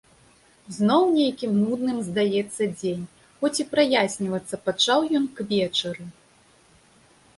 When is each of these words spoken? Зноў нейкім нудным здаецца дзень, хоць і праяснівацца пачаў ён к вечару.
Зноў 0.77 1.03
нейкім 1.17 1.51
нудным 1.65 1.99
здаецца 2.07 2.63
дзень, 2.79 3.05
хоць 3.43 3.53
і 3.65 3.69
праяснівацца 3.77 4.55
пачаў 4.71 4.99
ён 5.21 5.25
к 5.37 5.49
вечару. 5.53 6.03